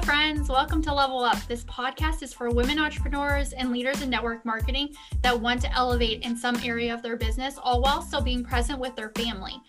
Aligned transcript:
Hello, 0.00 0.14
friends. 0.14 0.48
Welcome 0.48 0.80
to 0.84 0.94
Level 0.94 1.20
Up. 1.20 1.36
This 1.46 1.62
podcast 1.64 2.22
is 2.22 2.32
for 2.32 2.48
women 2.48 2.78
entrepreneurs 2.78 3.52
and 3.52 3.70
leaders 3.70 4.00
in 4.00 4.08
network 4.08 4.46
marketing 4.46 4.94
that 5.20 5.38
want 5.38 5.60
to 5.60 5.76
elevate 5.76 6.22
in 6.22 6.34
some 6.34 6.56
area 6.64 6.94
of 6.94 7.02
their 7.02 7.18
business, 7.18 7.58
all 7.62 7.82
while 7.82 8.00
still 8.00 8.22
being 8.22 8.42
present 8.42 8.78
with 8.78 8.96
their 8.96 9.10
family. 9.10 9.60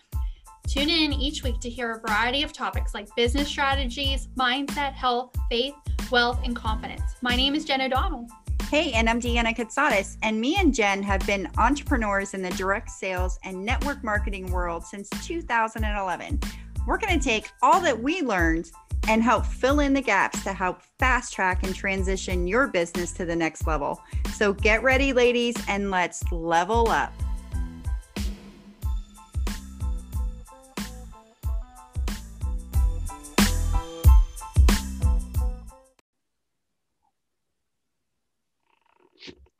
Tune 0.69 0.89
in 0.89 1.11
each 1.11 1.43
week 1.43 1.59
to 1.59 1.69
hear 1.69 1.91
a 1.91 1.99
variety 1.99 2.43
of 2.43 2.53
topics 2.53 2.93
like 2.93 3.13
business 3.17 3.49
strategies, 3.49 4.29
mindset, 4.39 4.93
health, 4.93 5.35
faith, 5.49 5.73
wealth, 6.09 6.39
and 6.45 6.55
confidence. 6.55 7.17
My 7.21 7.35
name 7.35 7.53
is 7.53 7.65
Jen 7.65 7.81
O'Donnell. 7.81 8.25
Hey, 8.69 8.93
and 8.93 9.09
I'm 9.09 9.19
Deanna 9.19 9.53
Katsadas, 9.53 10.15
and 10.23 10.39
me 10.39 10.55
and 10.55 10.73
Jen 10.73 11.03
have 11.03 11.27
been 11.27 11.49
entrepreneurs 11.57 12.33
in 12.33 12.41
the 12.41 12.51
direct 12.51 12.89
sales 12.89 13.37
and 13.43 13.65
network 13.65 14.01
marketing 14.01 14.49
world 14.49 14.85
since 14.85 15.09
2011. 15.25 16.39
We're 16.87 16.97
going 16.97 17.19
to 17.19 17.23
take 17.23 17.47
all 17.61 17.79
that 17.81 18.01
we 18.01 18.21
learned 18.21 18.71
and 19.07 19.21
help 19.21 19.45
fill 19.45 19.81
in 19.81 19.93
the 19.93 20.01
gaps 20.01 20.43
to 20.43 20.53
help 20.53 20.81
fast 20.97 21.33
track 21.33 21.63
and 21.63 21.75
transition 21.75 22.47
your 22.47 22.67
business 22.67 23.11
to 23.13 23.25
the 23.25 23.35
next 23.35 23.67
level. 23.67 24.01
So 24.33 24.53
get 24.53 24.81
ready, 24.81 25.13
ladies, 25.13 25.55
and 25.67 25.91
let's 25.91 26.23
level 26.31 26.89
up. 26.89 27.13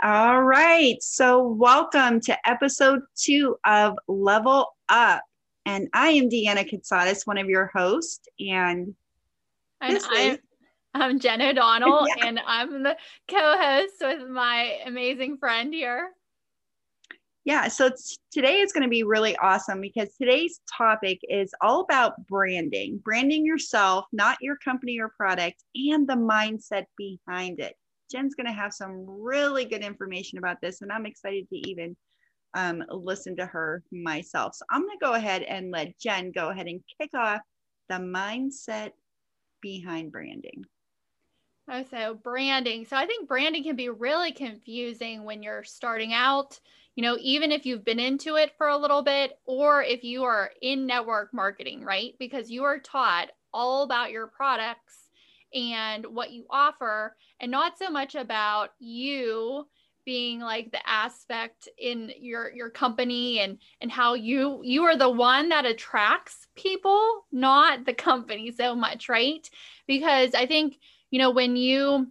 All 0.03 0.41
right. 0.41 0.95
So, 1.03 1.44
welcome 1.44 2.19
to 2.22 2.49
episode 2.49 3.02
two 3.16 3.55
of 3.66 3.95
Level 4.08 4.66
Up. 4.89 5.22
And 5.65 5.89
I 5.93 6.09
am 6.09 6.30
Deanna 6.30 6.67
Katsadas, 6.69 7.27
one 7.27 7.38
of 7.38 7.47
your 7.47 7.67
hosts. 7.73 8.27
And, 8.39 8.95
and 9.80 9.99
I'm, 10.09 10.38
I'm 10.94 11.19
Jen 11.19 11.41
O'Donnell, 11.41 12.08
yeah. 12.17 12.25
and 12.25 12.39
I'm 12.45 12.83
the 12.83 12.97
co 13.30 13.58
host 13.58 13.94
with 14.02 14.27
my 14.30 14.80
amazing 14.86 15.38
friend 15.38 15.73
here. 15.73 16.11
Yeah. 17.44 17.69
So, 17.69 17.89
today 18.31 18.59
is 18.59 18.71
going 18.71 18.83
to 18.83 18.89
be 18.89 19.03
really 19.03 19.36
awesome 19.38 19.81
because 19.81 20.13
today's 20.16 20.61
topic 20.77 21.19
is 21.23 21.53
all 21.61 21.81
about 21.81 22.27
branding, 22.27 22.99
branding 23.03 23.45
yourself, 23.45 24.05
not 24.11 24.38
your 24.41 24.58
company 24.58 24.99
or 24.99 25.09
product, 25.09 25.64
and 25.75 26.08
the 26.08 26.14
mindset 26.14 26.86
behind 26.97 27.59
it. 27.59 27.75
Jen's 28.11 28.36
going 28.36 28.47
to 28.47 28.53
have 28.53 28.73
some 28.73 29.05
really 29.08 29.66
good 29.66 29.81
information 29.81 30.38
about 30.38 30.58
this, 30.61 30.81
and 30.81 30.91
I'm 30.91 31.05
excited 31.05 31.47
to 31.49 31.69
even 31.69 31.95
um, 32.53 32.83
listen 32.89 33.35
to 33.38 33.45
her 33.45 33.83
myself. 33.91 34.55
So 34.55 34.66
I'm 34.69 34.81
going 34.81 34.97
to 34.97 35.05
go 35.05 35.13
ahead 35.13 35.44
and 35.44 35.71
let 35.71 35.97
Jen 35.99 36.31
go 36.31 36.49
ahead 36.49 36.67
and 36.67 36.81
kick 36.99 37.11
off 37.13 37.41
the 37.89 37.95
mindset 37.95 38.91
behind 39.61 40.11
branding. 40.11 40.66
Oh, 41.69 41.83
so 41.89 42.16
branding. 42.16 42.85
So 42.85 42.97
I 42.97 43.05
think 43.05 43.27
branding 43.27 43.63
can 43.63 43.75
be 43.75 43.89
really 43.89 44.31
confusing 44.31 45.23
when 45.23 45.43
you're 45.43 45.63
starting 45.63 46.13
out. 46.13 46.59
You 46.95 47.03
know, 47.03 47.17
even 47.21 47.52
if 47.52 47.66
you've 47.66 47.85
been 47.85 47.99
into 47.99 48.35
it 48.35 48.52
for 48.58 48.67
a 48.67 48.77
little 48.77 49.02
bit, 49.02 49.39
or 49.45 49.81
if 49.81 50.03
you 50.03 50.23
are 50.23 50.52
in 50.61 50.86
network 50.86 51.33
marketing, 51.33 51.83
right? 51.86 52.13
Because 52.19 52.52
you 52.52 52.65
are 52.65 52.80
taught 52.80 53.30
all 53.53 53.83
about 53.83 54.11
your 54.11 54.27
products 54.27 55.09
and 55.53 56.05
what 56.05 56.31
you 56.31 56.45
offer 56.49 57.15
and 57.39 57.52
not 57.52 57.77
so 57.77 57.89
much 57.89 58.15
about 58.15 58.71
you 58.80 59.67
being 60.05 60.39
like 60.39 60.71
the 60.71 60.89
aspect 60.89 61.67
in 61.77 62.11
your 62.19 62.52
your 62.52 62.69
company 62.69 63.39
and 63.39 63.57
and 63.81 63.91
how 63.91 64.13
you 64.13 64.61
you 64.63 64.83
are 64.83 64.97
the 64.97 65.09
one 65.09 65.49
that 65.49 65.66
attracts 65.66 66.47
people 66.55 67.25
not 67.31 67.85
the 67.85 67.93
company 67.93 68.52
so 68.52 68.75
much 68.75 69.09
right? 69.09 69.49
Because 69.88 70.33
i 70.33 70.45
think 70.45 70.77
you 71.09 71.20
know 71.20 71.31
when 71.31 71.55
you 71.55 72.08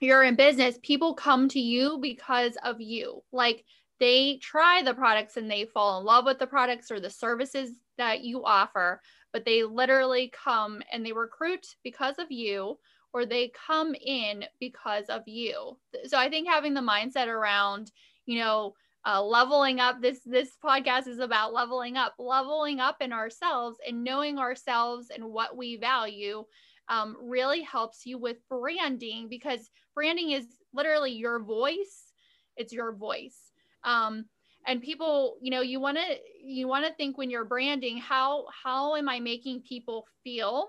you're 0.00 0.24
in 0.24 0.34
business 0.34 0.78
people 0.82 1.14
come 1.14 1.48
to 1.48 1.60
you 1.60 1.98
because 2.00 2.56
of 2.64 2.80
you. 2.80 3.22
Like 3.32 3.64
they 3.98 4.38
try 4.42 4.82
the 4.82 4.94
products 4.94 5.36
and 5.36 5.50
they 5.50 5.66
fall 5.66 6.00
in 6.00 6.06
love 6.06 6.24
with 6.24 6.38
the 6.38 6.46
products 6.46 6.90
or 6.90 7.00
the 7.00 7.10
services 7.10 7.70
that 7.98 8.22
you 8.24 8.44
offer 8.44 9.00
but 9.32 9.44
they 9.44 9.62
literally 9.62 10.32
come 10.32 10.82
and 10.92 11.04
they 11.04 11.12
recruit 11.12 11.66
because 11.84 12.18
of 12.18 12.30
you 12.30 12.78
or 13.12 13.26
they 13.26 13.52
come 13.66 13.94
in 13.94 14.44
because 14.58 15.06
of 15.06 15.22
you. 15.26 15.76
So 16.06 16.18
I 16.18 16.28
think 16.28 16.48
having 16.48 16.74
the 16.74 16.80
mindset 16.80 17.26
around, 17.26 17.90
you 18.26 18.38
know, 18.38 18.74
uh, 19.06 19.22
leveling 19.22 19.80
up 19.80 20.02
this 20.02 20.20
this 20.26 20.50
podcast 20.62 21.06
is 21.06 21.20
about 21.20 21.54
leveling 21.54 21.96
up 21.96 22.14
leveling 22.18 22.80
up 22.80 22.96
in 23.00 23.12
ourselves 23.14 23.78
and 23.86 24.04
knowing 24.04 24.38
ourselves 24.38 25.08
and 25.14 25.24
what 25.24 25.56
we 25.56 25.76
value 25.76 26.44
um, 26.88 27.16
really 27.22 27.62
helps 27.62 28.04
you 28.04 28.18
with 28.18 28.36
branding 28.48 29.28
because 29.28 29.70
branding 29.94 30.32
is 30.32 30.46
literally 30.74 31.12
your 31.12 31.40
voice. 31.40 32.12
It's 32.56 32.72
your 32.72 32.92
voice. 32.92 33.38
Um, 33.84 34.26
and 34.66 34.82
people 34.82 35.38
you 35.40 35.50
know 35.50 35.62
you 35.62 35.80
want 35.80 35.96
to 35.96 36.16
you 36.42 36.68
want 36.68 36.84
to 36.84 36.92
think 36.94 37.16
when 37.16 37.30
you're 37.30 37.44
branding 37.44 37.96
how 37.96 38.44
how 38.62 38.94
am 38.94 39.08
i 39.08 39.18
making 39.18 39.62
people 39.62 40.06
feel 40.22 40.68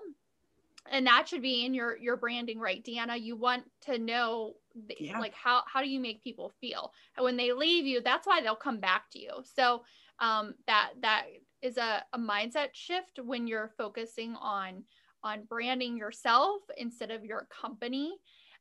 and 0.90 1.06
that 1.06 1.28
should 1.28 1.42
be 1.42 1.64
in 1.64 1.74
your 1.74 1.96
your 1.96 2.16
branding 2.16 2.58
right 2.58 2.84
deanna? 2.84 3.20
You 3.20 3.36
want 3.36 3.64
to 3.82 3.98
know 3.98 4.54
yeah. 4.98 5.18
like 5.18 5.34
how 5.34 5.62
how 5.72 5.82
do 5.82 5.88
you 5.88 6.00
make 6.00 6.22
people 6.22 6.52
feel? 6.60 6.92
And 7.16 7.24
when 7.24 7.36
they 7.36 7.52
leave 7.52 7.86
you 7.86 8.00
that's 8.00 8.26
why 8.26 8.40
they'll 8.40 8.56
come 8.56 8.80
back 8.80 9.10
to 9.12 9.18
you. 9.18 9.32
So 9.44 9.82
um 10.18 10.54
that 10.66 10.90
that 11.02 11.26
is 11.62 11.76
a, 11.76 12.02
a 12.12 12.18
mindset 12.18 12.68
shift 12.72 13.20
when 13.24 13.46
you're 13.46 13.72
focusing 13.78 14.34
on 14.36 14.84
on 15.22 15.44
branding 15.48 15.96
yourself 15.96 16.62
instead 16.76 17.10
of 17.10 17.24
your 17.24 17.46
company 17.48 18.14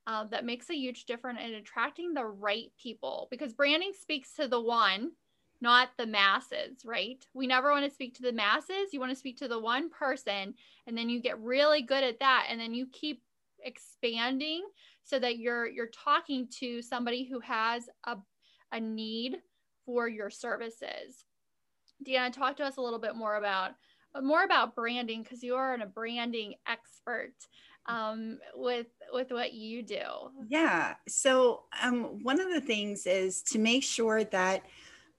uh, 0.08 0.26
that 0.26 0.46
makes 0.46 0.70
a 0.70 0.76
huge 0.76 1.06
difference 1.06 1.40
in 1.44 1.53
attracting 1.56 2.14
the 2.14 2.26
right 2.26 2.72
people 2.82 3.28
because 3.30 3.53
branding 3.53 3.92
speaks 4.00 4.34
to 4.34 4.48
the 4.48 4.59
one 4.59 5.12
not 5.62 5.90
the 5.98 6.08
masses, 6.08 6.84
right? 6.84 7.24
We 7.34 7.48
never 7.48 7.72
want 7.72 7.86
to 7.86 7.92
speak 7.92 8.16
to 8.16 8.24
the 8.24 8.34
masses. 8.34 8.92
You 8.92 9.00
want 9.00 9.12
to 9.12 9.18
speak 9.18 9.38
to 9.38 9.48
the 9.48 9.60
one 9.60 9.90
person, 9.90 10.56
and 10.88 10.98
then 10.98 11.10
you 11.10 11.22
get 11.22 11.40
really 11.40 11.84
good 11.84 12.04
at 12.04 12.20
that, 12.20 12.48
and 12.50 12.60
then 12.60 12.74
you 12.74 12.88
keep 12.92 13.22
expanding 13.64 14.64
so 15.04 15.20
that 15.20 15.38
you're 15.38 15.68
you're 15.68 15.88
talking 15.88 16.48
to 16.60 16.82
somebody 16.82 17.24
who 17.24 17.40
has 17.42 17.90
a, 18.06 18.18
a 18.72 18.80
need 18.80 19.38
for 19.86 20.08
your 20.08 20.30
services. 20.30 21.26
Deanna, 22.06 22.34
talk 22.34 22.58
to 22.58 22.64
us 22.64 22.78
a 22.78 22.82
little 22.82 23.00
bit 23.00 23.16
more 23.16 23.36
about 23.36 23.72
more 24.22 24.44
about 24.44 24.76
branding 24.76 25.24
because 25.24 25.44
you 25.44 25.56
are 25.56 25.76
a 25.76 25.86
branding 25.86 26.56
expert 26.68 27.34
um, 27.88 28.40
with 28.56 28.88
with 29.14 29.32
what 29.32 29.54
you 29.54 29.84
do. 29.84 30.04
Yeah. 30.48 30.96
So 31.08 31.64
um, 31.82 32.24
one 32.24 32.40
of 32.40 32.52
the 32.52 32.62
things 32.62 33.06
is 33.06 33.42
to 33.44 33.60
make 33.60 33.84
sure 33.84 34.24
that 34.24 34.64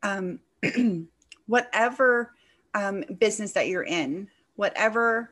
um, 0.02 0.40
whatever 1.46 2.34
um, 2.74 3.04
business 3.18 3.52
that 3.52 3.68
you're 3.68 3.84
in, 3.84 4.28
whatever 4.56 5.30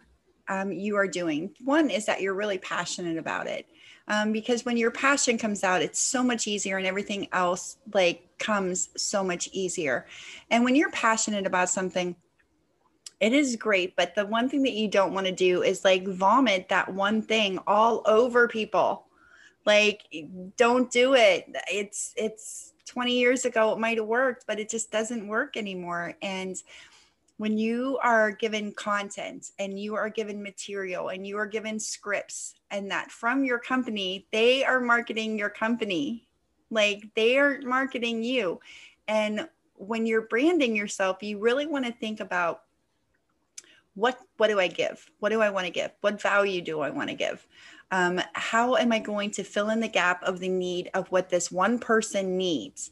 um, 0.48 0.72
you 0.72 0.96
are 0.96 1.06
doing, 1.06 1.54
one 1.64 1.90
is 1.90 2.06
that 2.06 2.20
you're 2.20 2.34
really 2.34 2.58
passionate 2.58 3.18
about 3.18 3.46
it. 3.46 3.66
Um, 4.08 4.32
because 4.32 4.64
when 4.64 4.76
your 4.76 4.90
passion 4.90 5.38
comes 5.38 5.62
out, 5.62 5.82
it's 5.82 6.00
so 6.00 6.24
much 6.24 6.48
easier 6.48 6.78
and 6.78 6.86
everything 6.86 7.28
else 7.32 7.76
like 7.94 8.28
comes 8.38 8.88
so 8.96 9.22
much 9.22 9.48
easier. 9.52 10.06
And 10.50 10.64
when 10.64 10.74
you're 10.74 10.90
passionate 10.90 11.46
about 11.46 11.70
something, 11.70 12.16
it 13.20 13.32
is 13.32 13.54
great. 13.54 13.94
But 13.94 14.14
the 14.16 14.26
one 14.26 14.48
thing 14.48 14.62
that 14.64 14.72
you 14.72 14.88
don't 14.88 15.14
want 15.14 15.26
to 15.26 15.32
do 15.32 15.62
is 15.62 15.84
like 15.84 16.08
vomit 16.08 16.70
that 16.70 16.92
one 16.92 17.22
thing 17.22 17.60
all 17.66 18.02
over 18.06 18.48
people. 18.48 19.06
Like, 19.64 20.02
don't 20.56 20.90
do 20.90 21.14
it. 21.14 21.46
It's, 21.70 22.14
it's, 22.16 22.72
20 22.90 23.16
years 23.16 23.44
ago 23.44 23.72
it 23.72 23.78
might 23.78 23.98
have 23.98 24.06
worked 24.06 24.44
but 24.48 24.58
it 24.58 24.68
just 24.68 24.90
doesn't 24.90 25.28
work 25.28 25.56
anymore. 25.56 26.14
And 26.22 26.60
when 27.36 27.56
you 27.56 27.98
are 28.02 28.32
given 28.32 28.72
content 28.72 29.52
and 29.60 29.78
you 29.78 29.94
are 29.94 30.10
given 30.10 30.42
material 30.42 31.10
and 31.10 31.24
you 31.24 31.38
are 31.38 31.46
given 31.46 31.78
scripts 31.78 32.54
and 32.72 32.90
that 32.90 33.12
from 33.12 33.44
your 33.44 33.60
company 33.60 34.26
they 34.32 34.64
are 34.64 34.80
marketing 34.80 35.38
your 35.38 35.50
company. 35.50 36.26
Like 36.68 37.08
they 37.14 37.38
are 37.38 37.60
marketing 37.62 38.24
you. 38.24 38.60
And 39.06 39.48
when 39.74 40.04
you're 40.04 40.26
branding 40.26 40.74
yourself 40.74 41.22
you 41.22 41.38
really 41.38 41.66
want 41.66 41.86
to 41.86 41.92
think 41.92 42.18
about 42.18 42.62
what 43.94 44.18
what 44.36 44.48
do 44.48 44.60
i 44.60 44.68
give 44.68 45.04
what 45.18 45.30
do 45.30 45.40
i 45.40 45.50
want 45.50 45.66
to 45.66 45.72
give 45.72 45.90
what 46.00 46.20
value 46.20 46.60
do 46.60 46.80
i 46.80 46.90
want 46.90 47.08
to 47.08 47.14
give 47.14 47.46
um, 47.90 48.20
how 48.34 48.76
am 48.76 48.92
I 48.92 49.00
going 49.00 49.30
to 49.32 49.44
fill 49.44 49.70
in 49.70 49.80
the 49.80 49.88
gap 49.88 50.22
of 50.22 50.38
the 50.38 50.48
need 50.48 50.90
of 50.94 51.08
what 51.08 51.28
this 51.28 51.50
one 51.50 51.78
person 51.78 52.36
needs? 52.36 52.90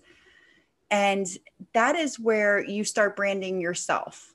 And 0.91 1.27
that 1.75 1.97
is 1.97 2.19
where 2.19 2.65
you 2.65 2.83
start 2.83 3.17
branding 3.17 3.61
yourself. 3.61 4.35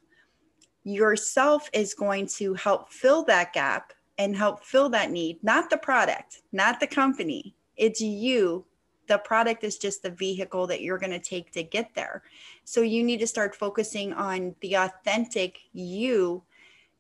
Yourself 0.84 1.70
is 1.74 1.94
going 1.94 2.28
to 2.38 2.54
help 2.54 2.92
fill 2.92 3.24
that 3.26 3.54
gap 3.54 3.94
and 4.18 4.36
help 4.36 4.64
fill 4.64 4.90
that 4.90 5.12
need, 5.12 5.44
not 5.44 5.70
the 5.70 5.78
product, 5.78 6.42
not 6.52 6.80
the 6.80 6.88
company. 6.88 7.56
It's 7.76 8.00
you. 8.00 8.66
The 9.08 9.18
product 9.18 9.64
is 9.64 9.78
just 9.78 10.04
the 10.04 10.12
vehicle 10.12 10.68
that 10.68 10.82
you're 10.82 11.00
going 11.00 11.12
to 11.12 11.20
take 11.20 11.52
to 11.54 11.64
get 11.64 11.94
there. 11.94 12.24
So 12.64 12.82
you 12.82 13.04
need 13.04 13.20
to 13.20 13.28
start 13.28 13.56
focusing 13.56 14.14
on 14.14 14.56
the 14.62 14.76
authentic 14.76 15.60
you 15.74 16.44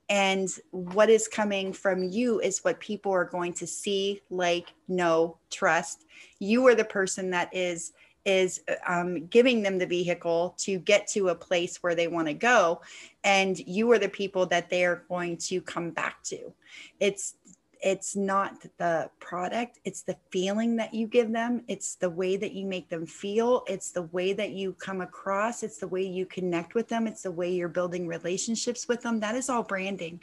and 0.09 0.49
what 0.71 1.09
is 1.09 1.27
coming 1.27 1.73
from 1.73 2.03
you 2.03 2.39
is 2.41 2.63
what 2.63 2.79
people 2.79 3.11
are 3.11 3.25
going 3.25 3.53
to 3.53 3.67
see 3.67 4.21
like 4.29 4.73
know 4.87 5.37
trust. 5.49 6.05
You 6.39 6.67
are 6.67 6.75
the 6.75 6.85
person 6.85 7.29
that 7.31 7.49
is 7.53 7.93
is 8.25 8.61
um, 8.87 9.25
giving 9.27 9.61
them 9.61 9.77
the 9.77 9.85
vehicle 9.85 10.55
to 10.57 10.79
get 10.79 11.07
to 11.07 11.27
a 11.27 11.35
place 11.35 11.83
where 11.83 11.93
they 11.93 12.07
want 12.07 12.25
to 12.25 12.33
go 12.33 12.81
and 13.25 13.59
you 13.59 13.91
are 13.91 13.99
the 13.99 14.07
people 14.07 14.45
that 14.45 14.69
they 14.69 14.85
are 14.85 15.03
going 15.09 15.35
to 15.35 15.59
come 15.61 15.91
back 15.91 16.23
to. 16.23 16.53
It's 17.01 17.35
it's 17.83 18.15
not 18.15 18.65
the 18.77 19.09
product 19.19 19.79
it's 19.83 20.03
the 20.03 20.15
feeling 20.31 20.77
that 20.77 20.93
you 20.93 21.05
give 21.05 21.31
them 21.31 21.61
it's 21.67 21.95
the 21.95 22.09
way 22.09 22.37
that 22.37 22.53
you 22.53 22.65
make 22.65 22.87
them 22.89 23.05
feel 23.05 23.63
it's 23.67 23.91
the 23.91 24.03
way 24.03 24.31
that 24.31 24.51
you 24.51 24.73
come 24.73 25.01
across 25.01 25.63
it's 25.63 25.77
the 25.77 25.87
way 25.87 26.01
you 26.01 26.25
connect 26.25 26.75
with 26.75 26.87
them 26.87 27.05
it's 27.05 27.23
the 27.23 27.31
way 27.31 27.51
you're 27.51 27.67
building 27.67 28.07
relationships 28.07 28.87
with 28.87 29.01
them 29.01 29.19
that 29.19 29.35
is 29.35 29.49
all 29.49 29.63
branding 29.63 30.19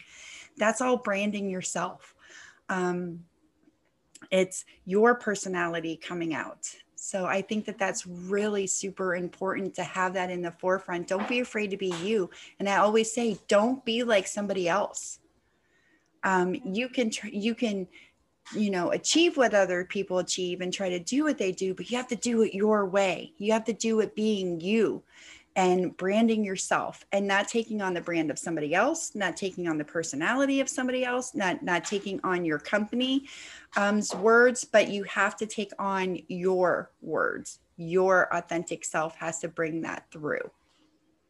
that's 0.56 0.80
all 0.80 0.96
branding 0.96 1.50
yourself 1.50 2.14
um, 2.70 3.20
it's 4.30 4.64
your 4.86 5.14
personality 5.14 5.96
coming 5.96 6.34
out 6.34 6.74
so 7.02 7.24
I 7.24 7.40
think 7.40 7.64
that 7.64 7.78
that's 7.78 8.06
really 8.06 8.66
super 8.66 9.16
important 9.16 9.74
to 9.76 9.82
have 9.82 10.12
that 10.12 10.30
in 10.30 10.42
the 10.42 10.50
forefront. 10.50 11.08
Don't 11.08 11.26
be 11.26 11.40
afraid 11.40 11.70
to 11.70 11.78
be 11.78 11.94
you. 12.02 12.28
And 12.58 12.68
I 12.68 12.76
always 12.76 13.10
say, 13.10 13.38
don't 13.48 13.82
be 13.86 14.04
like 14.04 14.26
somebody 14.26 14.68
else. 14.68 15.19
Um, 16.24 16.54
you 16.64 16.88
can 16.88 17.10
tr- 17.10 17.28
you 17.28 17.54
can 17.54 17.86
you 18.54 18.70
know 18.70 18.90
achieve 18.90 19.36
what 19.36 19.54
other 19.54 19.84
people 19.84 20.18
achieve 20.18 20.60
and 20.60 20.72
try 20.72 20.88
to 20.88 20.98
do 20.98 21.24
what 21.24 21.38
they 21.38 21.52
do, 21.52 21.74
but 21.74 21.90
you 21.90 21.96
have 21.96 22.08
to 22.08 22.16
do 22.16 22.42
it 22.42 22.54
your 22.54 22.86
way. 22.86 23.32
You 23.38 23.52
have 23.52 23.64
to 23.64 23.72
do 23.72 24.00
it 24.00 24.14
being 24.14 24.60
you 24.60 25.02
and 25.56 25.96
branding 25.96 26.44
yourself 26.44 27.04
and 27.12 27.26
not 27.26 27.48
taking 27.48 27.82
on 27.82 27.92
the 27.92 28.00
brand 28.00 28.30
of 28.30 28.38
somebody 28.38 28.74
else 28.74 29.14
not 29.14 29.36
taking 29.36 29.66
on 29.66 29.78
the 29.78 29.84
personality 29.84 30.60
of 30.60 30.68
somebody 30.68 31.04
else 31.04 31.34
not 31.34 31.62
not 31.62 31.84
taking 31.84 32.20
on 32.22 32.44
your 32.44 32.58
company's 32.58 33.22
um, 33.76 34.00
words 34.20 34.64
but 34.64 34.88
you 34.88 35.02
have 35.04 35.36
to 35.36 35.46
take 35.46 35.72
on 35.78 36.18
your 36.28 36.90
words 37.02 37.58
your 37.76 38.32
authentic 38.34 38.84
self 38.84 39.16
has 39.16 39.40
to 39.40 39.48
bring 39.48 39.80
that 39.80 40.04
through 40.12 40.50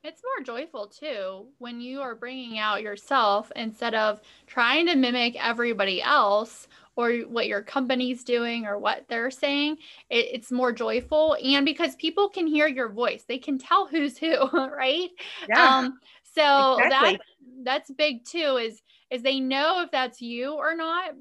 it's 0.03 0.23
more 0.25 0.45
joyful 0.45 0.87
too 0.87 1.47
when 1.59 1.81
you 1.81 2.01
are 2.01 2.15
bringing 2.15 2.59
out 2.59 2.83
yourself 2.83 3.53
instead 3.55 3.95
of 3.95 4.21
trying 4.47 4.87
to 4.87 4.97
mimic 4.97 5.37
everybody 5.43 6.01
else 6.03 6.69
or 6.97 7.13
what 7.21 7.47
your 7.47 7.63
company's 7.63 8.25
doing 8.25 8.67
or 8.67 8.79
what 8.79 9.05
they're 9.09 9.31
saying. 9.31 9.77
It, 10.09 10.27
it's 10.33 10.51
more 10.51 10.73
joyful. 10.73 11.37
And 11.43 11.65
because 11.65 11.95
people 11.97 12.29
can 12.29 12.47
hear 12.47 12.67
your 12.67 12.89
voice, 12.89 13.25
they 13.29 13.39
can 13.39 13.59
tell 13.59 13.87
who's 13.87 14.17
who, 14.17 14.49
right? 14.69 15.11
Yeah. 15.49 15.79
Um, 15.79 15.99
so 16.35 16.79
exactly. 16.79 17.13
that 17.13 17.21
that's 17.65 17.91
big 17.91 18.25
too, 18.25 18.57
is 18.57 18.81
is 19.11 19.23
they 19.23 19.41
know 19.41 19.83
if 19.83 19.91
that's 19.91 20.23
you 20.23 20.55
or 20.55 20.75
not. 20.75 21.13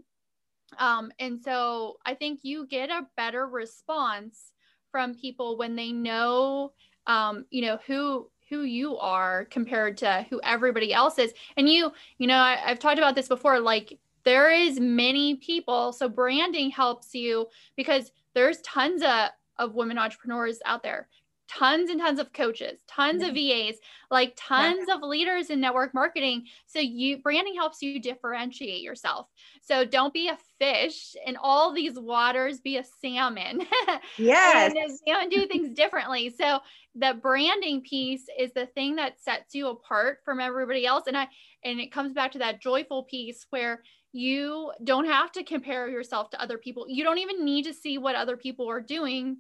Um, 0.78 1.12
and 1.20 1.42
so 1.42 1.98
I 2.06 2.14
think 2.14 2.42
you 2.44 2.68
get 2.68 2.90
a 2.90 3.08
better 3.18 3.46
response 3.48 4.54
from 4.92 5.16
people 5.16 5.58
when 5.58 5.76
they 5.76 5.92
know 5.92 6.72
um, 7.10 7.46
you 7.50 7.64
know, 7.64 7.80
who 7.88 8.30
who 8.50 8.63
you 8.63 8.98
are 8.98 9.46
compared 9.46 9.98
to 9.98 10.25
who 10.30 10.42
everybody 10.44 10.94
else 10.94 11.19
is. 11.19 11.34
And 11.56 11.69
you, 11.69 11.92
you 12.18 12.28
know, 12.28 12.40
I, 12.40 12.56
have 12.56 12.80
talked 12.80 12.98
about 12.98 13.16
this 13.16 13.28
before, 13.28 13.60
like 13.60 13.98
there 14.24 14.51
is 14.51 14.80
many 14.80 15.36
people. 15.36 15.94
So 15.94 16.10
branding 16.10 16.72
helps 16.72 17.13
you 17.13 17.48
because 17.75 18.12
there's 18.34 18.62
tons 18.62 19.01
of, 19.01 19.30
of 19.57 19.75
women 19.75 19.98
entrepreneurs 19.98 20.60
out 20.66 20.84
there 20.84 21.07
tons 21.50 21.90
and 21.90 22.00
tons 22.00 22.19
of 22.19 22.31
coaches, 22.31 22.80
tons 22.88 23.24
of 23.24 23.31
mm-hmm. 23.31 23.69
VAs, 23.69 23.80
like 24.12 24.34
tons 24.38 24.86
yeah. 24.88 24.96
of 24.96 25.01
leaders 25.01 25.50
in 25.50 25.60
network 25.60 25.94
marketing. 25.94 26.46
So 26.68 26.80
you 26.80 27.18
branding 27.18 27.56
helps 27.56 27.81
you 27.81 28.00
differentiate 28.00 28.81
yourself. 28.81 29.28
So 29.62 29.84
don't 29.84 30.13
be 30.13 30.28
a 30.28 30.38
fish 30.60 31.16
in 31.25 31.38
all 31.38 31.74
these 31.74 32.00
waters, 32.00 32.60
be 32.60 32.78
a 32.78 32.84
salmon. 33.01 33.62
Yes. 34.18 34.74
and 34.75 35.00
salmon 35.07 35.30
do 35.30 35.46
things 35.48 35.72
differently. 35.72 36.30
So 36.30 36.60
the 36.96 37.18
branding 37.22 37.81
piece 37.81 38.25
is 38.38 38.52
the 38.54 38.66
thing 38.68 38.95
that 38.98 39.22
sets 39.22 39.56
you 39.56 39.69
apart 39.69 40.19
from 40.25 40.40
everybody 40.40 40.86
else. 40.86 41.04
And 41.07 41.18
I 41.18 41.28
and 41.63 41.80
it 41.80 41.92
comes 41.92 42.13
back 42.13 42.34
to 42.34 42.40
that 42.40 42.62
joyful 42.62 43.04
piece 43.04 43.45
where 43.50 43.84
you 44.12 44.72
don't 44.84 45.06
have 45.06 45.31
to 45.34 45.44
compare 45.44 45.88
yourself 45.90 46.30
to 46.31 46.42
other 46.42 46.57
people. 46.57 46.86
You 46.88 47.04
don't 47.04 47.19
even 47.19 47.45
need 47.45 47.66
to 47.66 47.74
see 47.74 47.98
what 47.98 48.16
other 48.16 48.38
people 48.38 48.69
are 48.69 48.81
doing 48.81 49.38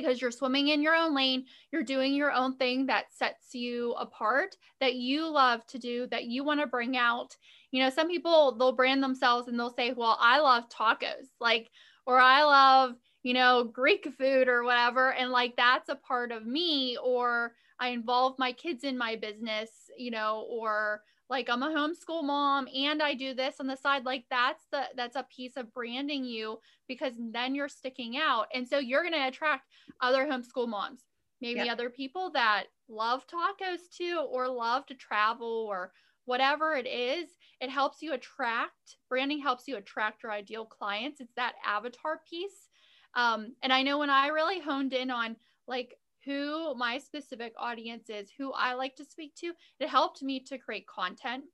because 0.00 0.20
you're 0.20 0.30
swimming 0.30 0.68
in 0.68 0.82
your 0.82 0.94
own 0.94 1.14
lane, 1.14 1.46
you're 1.72 1.82
doing 1.82 2.14
your 2.14 2.32
own 2.32 2.56
thing 2.56 2.86
that 2.86 3.12
sets 3.12 3.54
you 3.54 3.92
apart, 3.92 4.56
that 4.80 4.94
you 4.94 5.28
love 5.28 5.66
to 5.68 5.78
do, 5.78 6.06
that 6.08 6.24
you 6.26 6.44
want 6.44 6.60
to 6.60 6.66
bring 6.66 6.96
out. 6.96 7.36
You 7.70 7.82
know, 7.82 7.90
some 7.90 8.08
people 8.08 8.56
they'll 8.56 8.72
brand 8.72 9.02
themselves 9.02 9.48
and 9.48 9.58
they'll 9.58 9.74
say, 9.74 9.92
"Well, 9.92 10.16
I 10.20 10.40
love 10.40 10.68
tacos." 10.68 11.28
Like 11.40 11.70
or 12.06 12.18
I 12.20 12.44
love, 12.44 12.96
you 13.22 13.34
know, 13.34 13.64
Greek 13.64 14.08
food 14.16 14.48
or 14.48 14.62
whatever 14.62 15.12
and 15.12 15.30
like 15.30 15.56
that's 15.56 15.88
a 15.88 15.96
part 15.96 16.30
of 16.32 16.46
me 16.46 16.96
or 17.02 17.52
I 17.78 17.88
involve 17.88 18.38
my 18.38 18.52
kids 18.52 18.84
in 18.84 18.96
my 18.96 19.16
business, 19.16 19.70
you 19.98 20.10
know, 20.10 20.46
or 20.48 21.02
like 21.28 21.48
I'm 21.48 21.62
a 21.62 21.68
homeschool 21.68 22.24
mom 22.24 22.68
and 22.74 23.02
I 23.02 23.14
do 23.14 23.34
this 23.34 23.56
on 23.58 23.66
the 23.66 23.76
side 23.76 24.04
like 24.04 24.24
that's 24.30 24.64
the 24.70 24.82
that's 24.96 25.16
a 25.16 25.26
piece 25.34 25.56
of 25.56 25.72
branding 25.72 26.24
you 26.24 26.58
because 26.88 27.14
then 27.18 27.54
you're 27.54 27.68
sticking 27.68 28.16
out. 28.16 28.46
And 28.54 28.66
so 28.66 28.78
you're 28.78 29.02
going 29.02 29.14
to 29.14 29.26
attract 29.26 29.68
other 30.00 30.26
homeschool 30.26 30.68
moms 30.68 31.02
maybe 31.40 31.60
yep. 31.60 31.68
other 31.70 31.90
people 31.90 32.30
that 32.30 32.64
love 32.88 33.26
tacos 33.26 33.80
too 33.94 34.24
or 34.30 34.48
love 34.48 34.86
to 34.86 34.94
travel 34.94 35.66
or 35.68 35.92
whatever 36.24 36.74
it 36.74 36.86
is. 36.86 37.28
It 37.60 37.70
helps 37.70 38.02
you 38.02 38.12
attract 38.12 38.96
branding 39.08 39.40
helps 39.40 39.66
you 39.66 39.76
attract 39.76 40.22
your 40.22 40.32
ideal 40.32 40.64
clients. 40.64 41.20
It's 41.20 41.34
that 41.36 41.54
avatar 41.64 42.20
piece. 42.28 42.68
Um, 43.14 43.54
and 43.62 43.72
I 43.72 43.82
know 43.82 43.98
when 43.98 44.10
I 44.10 44.28
really 44.28 44.60
honed 44.60 44.92
in 44.92 45.10
on 45.10 45.36
like 45.66 45.94
who 46.26 46.74
my 46.74 46.98
specific 46.98 47.54
audience 47.56 48.10
is, 48.10 48.28
who 48.36 48.52
I 48.52 48.74
like 48.74 48.96
to 48.96 49.04
speak 49.04 49.34
to. 49.36 49.52
It 49.80 49.88
helped 49.88 50.22
me 50.22 50.40
to 50.40 50.58
create 50.58 50.86
content. 50.86 51.44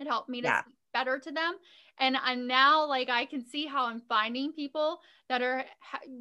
It 0.00 0.06
helped 0.06 0.30
me 0.30 0.40
to 0.40 0.48
yeah. 0.48 0.62
speak 0.62 0.76
better 0.92 1.18
to 1.18 1.30
them. 1.30 1.54
And 1.98 2.16
I'm 2.16 2.46
now 2.46 2.86
like 2.86 3.10
I 3.10 3.26
can 3.26 3.44
see 3.44 3.66
how 3.66 3.86
I'm 3.86 4.00
finding 4.00 4.52
people 4.52 5.00
that 5.28 5.42
are 5.42 5.64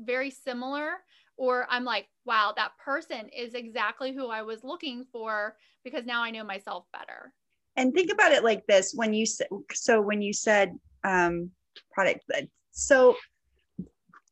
very 0.04 0.30
similar 0.30 0.98
or 1.38 1.66
I'm 1.70 1.86
like, 1.86 2.08
wow, 2.26 2.54
that 2.58 2.74
person 2.84 3.30
is 3.30 3.54
exactly 3.54 4.14
who 4.14 4.28
I 4.28 4.42
was 4.42 4.64
looking 4.64 5.06
for 5.12 5.56
because 5.86 6.06
now 6.06 6.22
I 6.22 6.32
know 6.32 6.44
myself 6.44 6.86
better. 6.92 7.34
And 7.78 7.94
think 7.94 8.12
about 8.12 8.34
it 8.34 8.44
like 8.44 8.68
this 8.68 8.92
when 8.94 9.14
you 9.14 9.26
said 9.26 9.48
so 9.74 10.02
when 10.02 10.22
you 10.22 10.34
said 10.34 10.78
um 11.06 11.50
product 11.94 12.30
so 12.72 13.16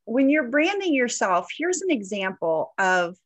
when 0.08 0.30
you're 0.30 0.48
branding 0.48 0.94
yourself, 0.94 1.48
here's 1.56 1.82
an 1.82 1.92
example 1.92 2.74
of 2.78 3.18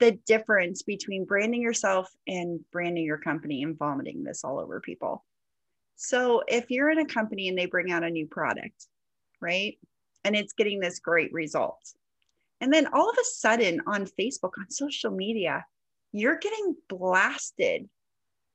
the 0.00 0.12
difference 0.26 0.82
between 0.82 1.24
branding 1.24 1.62
yourself 1.62 2.10
and 2.26 2.60
branding 2.72 3.04
your 3.04 3.18
company 3.18 3.62
and 3.62 3.78
vomiting 3.78 4.24
this 4.24 4.42
all 4.44 4.58
over 4.58 4.80
people. 4.80 5.24
So 5.96 6.42
if 6.48 6.70
you're 6.70 6.90
in 6.90 6.98
a 6.98 7.06
company 7.06 7.48
and 7.48 7.58
they 7.58 7.66
bring 7.66 7.92
out 7.92 8.02
a 8.02 8.10
new 8.10 8.26
product, 8.26 8.86
right? 9.40 9.78
And 10.24 10.34
it's 10.34 10.54
getting 10.54 10.80
this 10.80 10.98
great 10.98 11.32
result. 11.32 11.80
And 12.60 12.72
then 12.72 12.88
all 12.92 13.08
of 13.08 13.16
a 13.20 13.24
sudden 13.24 13.80
on 13.86 14.06
Facebook, 14.06 14.52
on 14.58 14.70
social 14.70 15.10
media, 15.10 15.64
you're 16.12 16.38
getting 16.38 16.74
blasted 16.88 17.88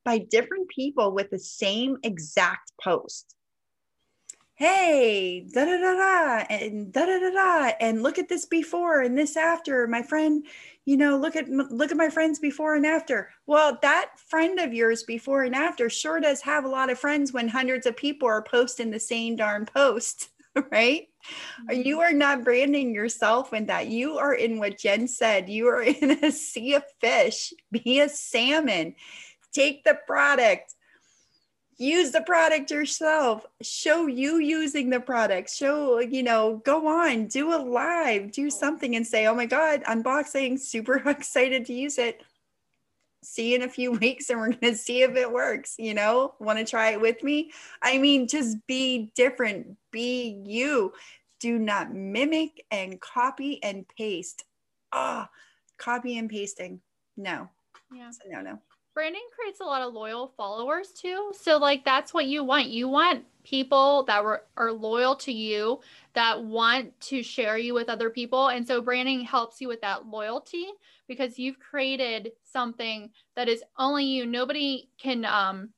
by 0.04 0.20
different 0.20 0.70
people 0.70 1.12
with 1.12 1.30
the 1.30 1.40
same 1.40 1.98
exact 2.04 2.72
post 2.82 3.35
hey, 4.56 5.46
da 5.54 5.66
da 5.66 5.78
da 5.78 5.94
da, 5.96 6.46
and 6.50 6.92
da 6.92 7.06
da 7.06 7.20
da 7.20 7.30
da, 7.30 7.72
and 7.82 8.02
look 8.02 8.18
at 8.18 8.30
this 8.30 8.46
before 8.46 9.02
and 9.02 9.18
this 9.18 9.36
after. 9.36 9.86
My 9.88 10.02
friend, 10.02 10.46
you 10.86 10.96
know, 10.98 11.18
look 11.18 11.36
at 11.36 11.50
look 11.50 11.92
at 11.92 11.98
my 11.98 12.10
friends 12.10 12.40
before 12.40 12.76
and 12.76 12.86
after. 12.86 13.30
Well, 13.46 13.78
that 13.82 14.12
friend 14.28 14.60
of 14.60 14.74
yours 14.74 15.04
before 15.04 15.44
and 15.44 15.56
after 15.56 15.90
sure 15.90 16.22
does 16.22 16.42
have 16.42 16.64
a 16.64 16.70
lot 16.70 16.90
of 16.90 16.98
friends 16.98 17.34
when 17.34 17.48
hundreds 17.50 17.86
of 17.86 17.98
people 17.98 18.28
are 18.28 18.42
posting 18.44 18.92
the 18.92 19.00
same 19.00 19.36
darn 19.36 19.66
post, 19.66 20.30
right? 20.72 21.08
Mm-hmm. 21.70 21.82
You 21.82 22.00
are 22.00 22.14
not 22.14 22.46
branding 22.46 22.94
yourself 22.94 23.52
in 23.54 23.66
that. 23.66 23.88
You 23.88 24.18
are 24.20 24.34
in 24.34 24.58
what 24.58 24.78
Jen 24.78 25.08
said. 25.08 25.50
You 25.50 25.68
are 25.68 25.82
in 25.84 26.24
a 26.24 26.32
sea 26.32 26.76
of 26.76 26.84
fish. 27.02 27.54
Be 27.72 28.00
a 28.00 28.08
salmon. 28.08 28.96
Take 29.52 29.84
the 29.84 29.98
product 30.08 30.75
use 31.78 32.12
the 32.12 32.22
product 32.22 32.72
yourself. 32.72 33.46
Show 33.62 34.08
you 34.08 34.38
using 34.38 34.90
the 34.90 35.00
product. 35.00 35.50
Show 35.50 36.00
you 36.00 36.24
know 36.24 36.62
go 36.66 36.88
on 36.88 37.28
do 37.28 37.54
a 37.54 37.58
live 37.58 38.32
do 38.32 38.50
something 38.50 38.96
and 38.96 39.06
say 39.06 39.28
oh 39.28 39.36
my 39.36 39.46
god 39.46 39.84
unboxing 39.84 40.60
super 40.74 40.98
excited 41.10 41.66
to 41.66 41.74
use 41.74 41.98
it. 41.98 42.22
See 43.24 43.52
you 43.52 43.56
in 43.56 43.64
a 43.64 43.70
few 43.70 43.92
weeks 44.04 44.30
and 44.30 44.40
we're 44.40 44.52
going 44.52 44.74
to 44.74 44.76
see 44.76 45.02
if 45.02 45.16
it 45.16 45.32
works 45.32 45.76
you 45.78 45.94
know? 45.94 46.36
Want 46.40 46.60
to 46.60 46.66
try 46.66 46.92
it 46.92 47.02
with 47.02 47.24
me? 47.24 47.52
I 47.82 47.98
mean 47.98 48.28
just 48.28 48.66
be 48.68 49.12
different. 49.16 49.78
Be 49.92 50.42
you. 50.46 50.94
Do 51.42 51.60
not 51.60 51.94
mimic 51.94 52.66
and 52.72 53.00
copy 53.02 53.62
and 53.62 53.86
paste. 53.98 54.44
Ah 54.92 55.30
oh, 55.30 55.34
copy 55.78 56.18
and 56.18 56.30
pasting. 56.30 56.80
No. 57.18 57.50
Yeah. 57.94 58.12
No 58.30 58.42
no 58.42 58.60
branding 58.96 59.28
creates 59.36 59.60
a 59.60 59.64
lot 59.64 59.82
of 59.82 59.94
loyal 59.94 60.34
followers 60.38 60.92
too. 60.94 61.32
So 61.40 61.58
like 61.58 61.86
that's 61.86 62.14
what 62.14 62.26
you 62.26 62.44
want. 62.44 62.70
You 62.70 62.88
want 62.88 63.26
people 63.44 64.04
that 64.06 64.24
were, 64.24 64.44
are 64.58 64.72
loyal 64.72 65.16
to 65.18 65.32
you 65.32 65.82
that 66.14 66.44
want 66.44 67.00
to 67.00 67.22
share 67.22 67.58
you 67.58 67.76
with 67.76 67.90
other 67.90 68.10
people. 68.10 68.48
And 68.48 68.66
so 68.66 68.82
branding 68.82 69.22
helps 69.22 69.62
you 69.62 69.68
with 69.68 69.82
that 69.82 70.08
loyalty 70.08 70.68
because 71.08 71.38
you've 71.38 71.60
created 71.60 72.32
something 72.44 73.12
that 73.36 73.50
is 73.50 73.64
only 73.78 74.06
you. 74.06 74.26
Nobody 74.26 74.90
can 74.98 75.26
um 75.26 75.70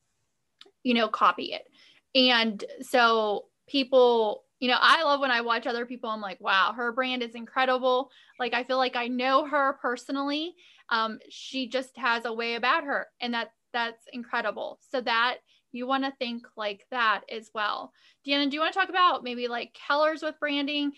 you 0.83 0.93
know 0.93 1.09
copy 1.09 1.53
it. 1.53 1.67
And 2.15 2.63
so 2.81 3.45
people 3.67 4.45
you 4.59 4.69
know, 4.69 4.77
I 4.79 5.03
love 5.03 5.19
when 5.19 5.29
I 5.31 5.41
watch 5.41 5.67
other 5.67 5.85
people. 5.85 6.09
I'm 6.09 6.21
like, 6.21 6.41
wow, 6.41 6.73
her 6.75 6.91
brand 6.91 7.21
is 7.21 7.35
incredible. 7.35 8.09
Like, 8.39 8.55
I 8.55 8.63
feel 8.63 8.77
like 8.77 8.95
I 8.95 9.07
know 9.07 9.45
her 9.45 9.73
personally. 9.73 10.55
Um, 10.89 11.19
she 11.29 11.67
just 11.67 11.97
has 11.97 12.25
a 12.25 12.33
way 12.33 12.55
about 12.55 12.83
her, 12.83 13.07
and 13.19 13.33
that 13.33 13.51
that's 13.73 14.05
incredible. 14.13 14.79
So 14.89 15.01
that 15.01 15.37
you 15.71 15.85
want 15.87 16.03
to 16.05 16.13
think 16.17 16.45
like 16.55 16.85
that 16.91 17.21
as 17.31 17.51
well. 17.53 17.91
Deanna, 18.25 18.49
do 18.49 18.55
you 18.55 18.61
want 18.61 18.73
to 18.73 18.79
talk 18.79 18.89
about 18.89 19.23
maybe 19.23 19.47
like 19.47 19.77
colors 19.87 20.21
with 20.23 20.39
branding? 20.39 20.91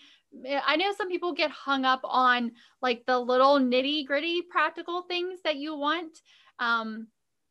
I 0.64 0.76
know 0.76 0.92
some 0.96 1.08
people 1.08 1.32
get 1.32 1.50
hung 1.50 1.84
up 1.84 2.00
on 2.04 2.52
like 2.80 3.04
the 3.06 3.18
little 3.18 3.58
nitty 3.58 4.06
gritty 4.06 4.42
practical 4.42 5.02
things 5.02 5.40
that 5.44 5.56
you 5.56 5.76
want. 5.76 6.18
Um, 6.58 7.08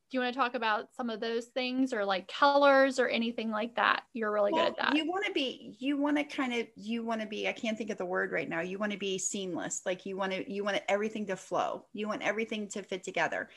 do 0.10 0.18
you 0.18 0.24
want 0.24 0.34
to 0.34 0.40
talk 0.40 0.56
about 0.56 0.88
some 0.96 1.10
of 1.10 1.20
those 1.20 1.46
things 1.48 1.94
or 1.94 2.04
like 2.04 2.28
colors 2.28 3.00
or 3.00 3.08
anything 3.08 3.52
like 3.52 3.76
that 3.76 4.04
you're 4.14 4.32
really 4.32 4.52
well, 4.52 4.66
good 4.66 4.80
at 4.80 4.90
that? 4.90 4.96
you 4.96 5.08
want 5.08 5.26
to 5.26 5.32
be 5.32 5.76
you 5.80 5.98
want 5.98 6.18
to 6.18 6.24
kind 6.24 6.54
of 6.54 6.68
you 6.76 7.04
want 7.04 7.22
to 7.22 7.28
be 7.28 7.48
i 7.48 7.52
can't 7.52 7.78
think 7.78 7.90
of 7.90 7.98
the 7.98 8.06
word 8.06 8.32
right 8.32 8.50
now 8.50 8.62
you 8.62 8.78
want 8.78 8.92
to 8.92 8.98
be 8.98 9.18
seamless 9.18 9.82
like 9.86 10.06
you 10.06 10.18
want 10.18 10.32
to 10.32 10.52
you 10.52 10.64
want 10.64 10.82
everything 10.88 11.26
to 11.26 11.36
flow 11.36 11.86
you 11.94 12.08
want 12.08 12.22
everything 12.22 12.68
to 12.68 12.84
fit 12.84 13.04
together. 13.04 13.50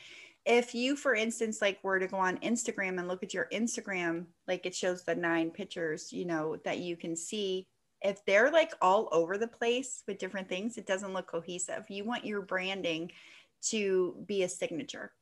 If 0.44 0.74
you 0.74 0.96
for 0.96 1.14
instance 1.14 1.62
like 1.62 1.78
were 1.84 2.00
to 2.00 2.08
go 2.08 2.16
on 2.16 2.38
instagram 2.38 2.98
and 2.98 3.06
look 3.06 3.22
at 3.22 3.32
your 3.32 3.46
instagram 3.52 4.26
like 4.48 4.66
it 4.66 4.74
shows 4.74 5.04
the 5.04 5.14
nine 5.14 5.50
pictures 5.50 6.12
you 6.12 6.24
know 6.24 6.56
that 6.64 6.78
you 6.78 6.96
can 6.96 7.14
see 7.14 7.68
if 8.02 8.24
they're 8.24 8.50
like 8.50 8.72
all 8.82 9.08
over 9.12 9.38
the 9.38 9.46
place 9.46 10.02
with 10.08 10.18
different 10.18 10.48
things 10.48 10.76
it 10.76 10.86
doesn't 10.86 11.14
look 11.14 11.28
cohesive. 11.28 11.84
You 11.88 12.02
want 12.04 12.26
your 12.26 12.42
branding 12.42 13.12
to 13.70 14.16
be 14.26 14.42
a 14.42 14.48
signature 14.48 15.12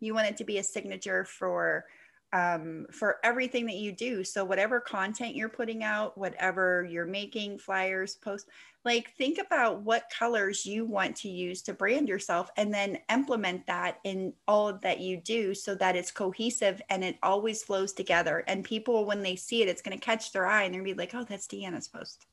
you 0.00 0.14
want 0.14 0.28
it 0.28 0.36
to 0.38 0.44
be 0.44 0.58
a 0.58 0.62
signature 0.62 1.24
for 1.24 1.84
um, 2.32 2.86
for 2.92 3.16
everything 3.24 3.64
that 3.66 3.76
you 3.76 3.90
do. 3.90 4.22
So 4.22 4.44
whatever 4.44 4.80
content 4.80 5.34
you're 5.34 5.48
putting 5.48 5.82
out, 5.82 6.18
whatever 6.18 6.86
you're 6.90 7.06
making, 7.06 7.58
flyers, 7.58 8.16
posts, 8.16 8.50
like 8.84 9.14
think 9.16 9.38
about 9.38 9.82
what 9.82 10.12
colors 10.16 10.64
you 10.64 10.84
want 10.84 11.16
to 11.16 11.28
use 11.28 11.62
to 11.62 11.72
brand 11.72 12.08
yourself 12.08 12.50
and 12.56 12.72
then 12.72 12.98
implement 13.10 13.66
that 13.66 13.98
in 14.04 14.32
all 14.46 14.72
that 14.74 15.00
you 15.00 15.16
do 15.16 15.54
so 15.54 15.74
that 15.74 15.96
it's 15.96 16.10
cohesive 16.10 16.80
and 16.90 17.02
it 17.02 17.16
always 17.22 17.62
flows 17.62 17.92
together. 17.92 18.44
And 18.46 18.64
people, 18.64 19.04
when 19.04 19.22
they 19.22 19.36
see 19.36 19.62
it, 19.62 19.68
it's 19.68 19.82
going 19.82 19.98
to 19.98 20.04
catch 20.04 20.32
their 20.32 20.46
eye 20.46 20.64
and 20.64 20.74
they're 20.74 20.82
going 20.82 20.92
to 20.92 20.96
be 20.96 21.00
like, 21.02 21.14
oh, 21.14 21.26
that's 21.28 21.46
Deanna's 21.46 21.88
post. 21.88 22.26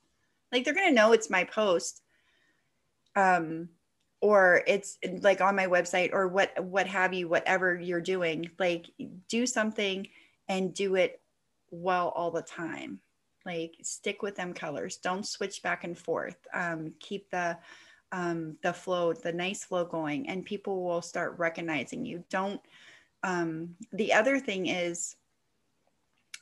Like 0.52 0.64
they're 0.64 0.74
going 0.74 0.90
to 0.90 0.94
know 0.96 1.14
it's 1.14 1.30
my 1.30 1.46
post. 1.46 2.02
Um, 3.16 3.70
or 4.26 4.64
it's 4.66 4.98
like 5.22 5.40
on 5.40 5.56
my 5.56 5.68
website 5.68 6.10
or 6.12 6.28
what 6.28 6.52
what 6.64 6.88
have 6.88 7.14
you 7.14 7.28
whatever 7.28 7.80
you're 7.80 8.02
doing 8.02 8.50
like 8.58 8.88
do 9.30 9.46
something 9.46 10.08
and 10.48 10.74
do 10.74 10.96
it 10.96 11.22
well 11.70 12.10
all 12.16 12.32
the 12.32 12.42
time. 12.42 13.00
Like 13.46 13.76
stick 13.84 14.24
with 14.24 14.36
them 14.36 14.54
colors. 14.54 14.98
Don't 14.98 15.26
switch 15.26 15.62
back 15.62 15.84
and 15.84 15.96
forth. 15.96 16.38
Um, 16.54 16.94
keep 17.00 17.30
the 17.30 17.58
um, 18.12 18.58
the 18.64 18.74
flow 18.74 19.14
the 19.14 19.32
nice 19.32 19.64
flow 19.64 19.86
going 19.86 20.28
and 20.28 20.44
people 20.44 20.84
will 20.84 21.02
start 21.02 21.38
recognizing 21.38 22.04
you. 22.04 22.24
Don't 22.32 22.62
um, 23.24 23.76
the 23.94 24.14
other 24.14 24.40
thing 24.40 24.68
is 24.68 25.16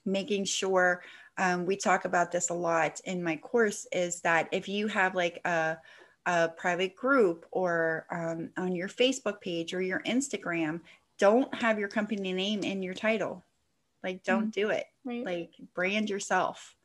making 0.05 0.45
sure 0.45 1.01
um, 1.37 1.65
we 1.65 1.75
talk 1.75 2.05
about 2.05 2.31
this 2.31 2.49
a 2.49 2.53
lot 2.53 3.01
in 3.05 3.23
my 3.23 3.35
course 3.37 3.87
is 3.91 4.21
that 4.21 4.47
if 4.51 4.69
you 4.69 4.87
have 4.87 5.15
like 5.15 5.41
a 5.45 5.77
a 6.25 6.49
private 6.49 6.95
group 6.95 7.45
or 7.51 8.05
um, 8.11 8.49
on 8.57 8.75
your 8.75 8.87
Facebook 8.87 9.41
page 9.41 9.73
or 9.73 9.81
your 9.81 10.01
Instagram, 10.03 10.81
don't 11.19 11.53
have 11.55 11.79
your 11.79 11.89
company 11.89 12.33
name 12.33 12.63
in 12.63 12.81
your 12.81 12.93
title. 12.93 13.43
Like, 14.03 14.23
don't 14.23 14.43
mm-hmm. 14.43 14.61
do 14.61 14.69
it. 14.69 14.85
Right. 15.05 15.25
Like, 15.25 15.51
brand 15.73 16.09
yourself. 16.09 16.75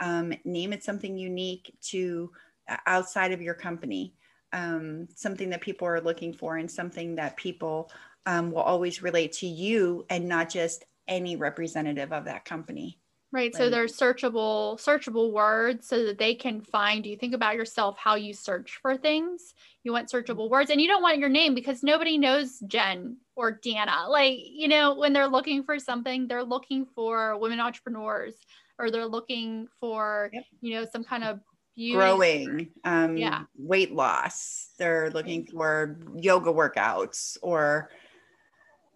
Um, 0.00 0.34
name 0.44 0.72
it 0.72 0.84
something 0.84 1.16
unique 1.16 1.74
to 1.82 2.30
uh, 2.68 2.76
outside 2.86 3.32
of 3.32 3.40
your 3.40 3.54
company, 3.54 4.12
um, 4.52 5.08
something 5.14 5.50
that 5.50 5.60
people 5.60 5.88
are 5.88 6.00
looking 6.00 6.32
for, 6.32 6.56
and 6.56 6.70
something 6.70 7.14
that 7.16 7.36
people 7.36 7.90
um, 8.26 8.50
will 8.50 8.62
always 8.62 9.02
relate 9.02 9.32
to 9.32 9.46
you 9.46 10.04
and 10.10 10.28
not 10.28 10.50
just 10.50 10.84
any 11.08 11.36
representative 11.36 12.12
of 12.12 12.24
that 12.24 12.44
company. 12.44 12.98
Right. 13.32 13.54
so 13.54 13.68
they're 13.68 13.86
searchable, 13.86 14.80
searchable 14.80 15.32
words 15.32 15.88
so 15.88 16.04
that 16.06 16.16
they 16.16 16.34
can 16.34 16.60
find 16.60 17.04
you. 17.04 17.16
Think 17.16 17.34
about 17.34 17.56
yourself, 17.56 17.98
how 17.98 18.14
you 18.14 18.32
search 18.32 18.78
for 18.80 18.96
things. 18.96 19.52
You 19.82 19.92
want 19.92 20.10
searchable 20.10 20.44
mm-hmm. 20.44 20.52
words 20.52 20.70
and 20.70 20.80
you 20.80 20.88
don't 20.88 21.02
want 21.02 21.18
your 21.18 21.28
name 21.28 21.54
because 21.54 21.82
nobody 21.82 22.18
knows 22.18 22.60
Jen 22.66 23.18
or 23.34 23.50
Dana. 23.50 24.06
Like, 24.08 24.38
you 24.42 24.68
know, 24.68 24.94
when 24.94 25.12
they're 25.12 25.28
looking 25.28 25.64
for 25.64 25.78
something, 25.78 26.28
they're 26.28 26.44
looking 26.44 26.86
for 26.94 27.36
women 27.38 27.60
entrepreneurs 27.60 28.34
or 28.78 28.90
they're 28.90 29.06
looking 29.06 29.68
for, 29.80 30.30
yep. 30.32 30.44
you 30.60 30.74
know, 30.74 30.86
some 30.90 31.04
kind 31.04 31.24
of 31.24 31.40
beauty. 31.76 31.94
growing, 31.94 32.68
um, 32.84 33.16
yeah. 33.16 33.42
weight 33.56 33.92
loss. 33.92 34.70
They're 34.78 35.10
looking 35.10 35.46
for 35.46 35.98
yoga 36.16 36.52
workouts 36.52 37.36
or 37.42 37.90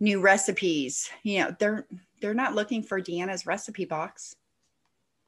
new 0.01 0.21
recipes. 0.21 1.11
You 1.23 1.41
know, 1.41 1.57
they're 1.59 1.87
they're 2.21 2.35
not 2.35 2.55
looking 2.55 2.83
for 2.83 3.01
Deanna's 3.01 3.47
recipe 3.47 3.85
box. 3.85 4.35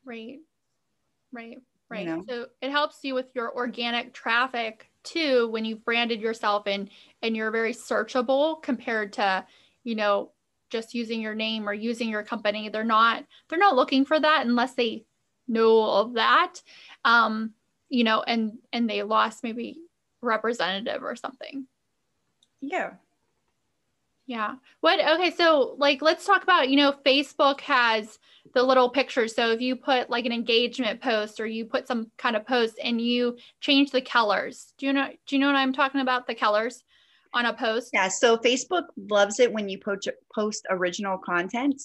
Right. 0.05 0.39
Right. 1.33 1.59
Right. 1.89 2.07
You 2.07 2.17
know? 2.17 2.25
So 2.29 2.47
it 2.61 2.71
helps 2.71 2.99
you 3.03 3.15
with 3.15 3.27
your 3.35 3.55
organic 3.55 4.15
traffic 4.15 4.91
too 5.05 5.49
when 5.49 5.65
you've 5.65 5.85
branded 5.85 6.21
yourself 6.21 6.67
and 6.67 6.89
and 7.23 7.37
you're 7.37 7.51
very 7.51 7.75
searchable 7.75 8.63
compared 8.63 9.13
to, 9.15 9.45
you 9.85 9.95
know, 9.95 10.33
just 10.71 10.95
using 10.95 11.21
your 11.21 11.35
name 11.35 11.69
or 11.69 11.75
using 11.75 12.09
your 12.09 12.23
company. 12.23 12.69
They're 12.69 12.85
not 12.85 13.25
they're 13.49 13.59
not 13.59 13.77
looking 13.77 14.05
for 14.05 14.19
that 14.19 14.47
unless 14.47 14.75
they 14.75 15.05
know 15.49 15.85
of 15.85 16.15
that. 16.15 16.55
Um, 17.05 17.53
you 17.89 18.05
know, 18.05 18.23
and 18.23 18.59
and 18.73 18.89
they 18.89 19.03
lost 19.03 19.43
maybe 19.43 19.79
representative 20.23 21.03
or 21.03 21.15
something. 21.15 21.67
Yeah. 22.61 22.93
Yeah. 24.33 24.55
What 24.81 24.99
okay, 24.99 25.31
so 25.31 25.75
like 25.77 26.01
let's 26.01 26.25
talk 26.25 26.43
about, 26.43 26.71
you 26.71 26.77
know, 26.77 26.95
Facebook 27.05 27.61
has 27.61 28.19
the 28.55 28.63
little 28.63 28.89
pictures. 28.89 29.35
So 29.35 29.51
if 29.51 29.61
you 29.61 29.77
put 29.77 30.09
like 30.09 30.25
an 30.25 30.33
engagement 30.33 31.03
post 31.03 31.39
or 31.39 31.45
you 31.45 31.67
put 31.67 31.87
some 31.87 32.11
kind 32.17 32.35
of 32.35 32.47
post 32.47 32.81
and 32.83 32.99
you 32.99 33.37
change 33.61 33.91
the 33.91 34.01
colors. 34.01 34.73
Do 34.79 34.87
you 34.87 34.95
know 34.95 35.09
do 35.27 35.37
you 35.37 35.39
know 35.39 35.49
what 35.49 35.57
I'm 35.57 35.75
talking 35.75 36.01
about? 36.01 36.27
The 36.27 36.35
colors 36.35 36.83
on 37.35 37.45
a 37.45 37.53
post? 37.53 37.91
Yeah. 37.93 38.09
So 38.09 38.39
Facebook 38.39 38.85
loves 38.97 39.39
it 39.39 39.53
when 39.53 39.69
you 39.69 39.79
post 39.79 40.09
post 40.35 40.67
original 40.71 41.19
content. 41.19 41.83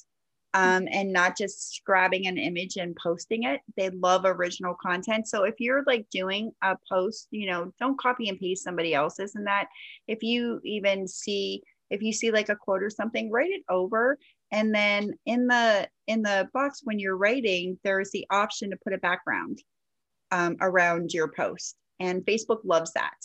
Um, 0.54 0.88
and 0.89 1.13
not 1.13 1.38
just 1.38 1.82
grabbing 1.86 2.25
an 2.25 2.38
image 2.38 2.77
and 2.77 2.96
posting 2.96 3.44
it. 3.44 3.60
They 3.75 3.89
love 3.89 4.22
original 4.25 4.75
content. 4.82 5.27
So 5.27 5.44
if 5.44 5.56
you're 5.60 5.84
like 5.86 6.10
doing 6.10 6.51
a 6.63 6.77
post, 6.89 7.27
you 7.30 7.48
know, 7.48 7.74
don't 7.80 8.00
copy 8.00 8.30
and 8.30 8.39
paste 8.39 8.63
somebody 8.63 8.96
else's 8.96 9.36
and 9.36 9.46
that. 9.46 9.68
If 10.08 10.24
you 10.24 10.60
even 10.63 11.08
see 11.08 11.62
if 11.89 12.01
you 12.01 12.13
see 12.13 12.32
like 12.32 12.50
a 12.50 12.56
quote 12.56 12.84
or 12.84 12.89
something 12.89 13.32
write 13.32 13.51
it 13.51 13.63
over. 13.70 14.17
And 14.51 14.74
then 14.74 15.13
in 15.25 15.48
the 15.48 15.88
in 16.08 16.22
the 16.22 16.50
box 16.53 16.82
when 16.84 17.00
you're 17.00 17.17
writing 17.17 17.79
there's 17.84 18.12
the 18.12 18.25
option 18.29 18.72
to 18.72 18.77
put 18.84 18.94
a 18.94 18.98
background 18.98 19.62
um, 20.32 20.58
around 20.62 21.13
your 21.13 21.32
post. 21.32 21.75
And 22.00 22.25
facebook 22.25 22.60
loves 22.63 22.94
that. 22.94 23.15